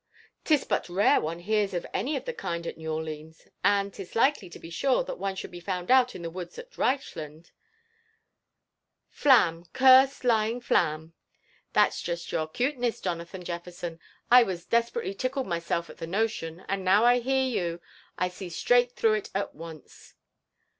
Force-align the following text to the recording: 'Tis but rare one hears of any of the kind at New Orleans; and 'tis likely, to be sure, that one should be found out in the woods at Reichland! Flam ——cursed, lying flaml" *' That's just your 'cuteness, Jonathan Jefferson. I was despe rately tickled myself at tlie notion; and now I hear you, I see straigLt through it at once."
'Tis 0.45 0.63
but 0.65 0.89
rare 0.89 1.21
one 1.21 1.37
hears 1.37 1.75
of 1.75 1.85
any 1.93 2.15
of 2.17 2.25
the 2.25 2.33
kind 2.33 2.65
at 2.65 2.75
New 2.75 2.91
Orleans; 2.91 3.47
and 3.63 3.93
'tis 3.93 4.15
likely, 4.15 4.49
to 4.49 4.57
be 4.57 4.71
sure, 4.71 5.03
that 5.03 5.19
one 5.19 5.35
should 5.35 5.51
be 5.51 5.59
found 5.59 5.91
out 5.91 6.15
in 6.15 6.23
the 6.23 6.29
woods 6.31 6.57
at 6.57 6.75
Reichland! 6.75 7.51
Flam 9.11 9.63
——cursed, 9.73 10.23
lying 10.23 10.59
flaml" 10.59 11.11
*' 11.41 11.73
That's 11.73 12.01
just 12.01 12.31
your 12.31 12.47
'cuteness, 12.47 12.99
Jonathan 12.99 13.43
Jefferson. 13.43 13.99
I 14.31 14.41
was 14.41 14.65
despe 14.65 14.93
rately 14.95 15.13
tickled 15.19 15.45
myself 15.45 15.87
at 15.87 15.97
tlie 15.97 16.09
notion; 16.09 16.65
and 16.67 16.83
now 16.83 17.05
I 17.05 17.19
hear 17.19 17.43
you, 17.45 17.79
I 18.17 18.29
see 18.29 18.47
straigLt 18.47 18.93
through 18.93 19.13
it 19.13 19.29
at 19.35 19.53
once." 19.53 20.15